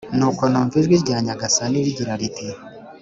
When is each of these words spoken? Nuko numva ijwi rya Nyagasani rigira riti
Nuko 0.17 0.43
numva 0.51 0.75
ijwi 0.81 0.95
rya 1.03 1.17
Nyagasani 1.25 1.85
rigira 1.85 2.13
riti 2.21 2.47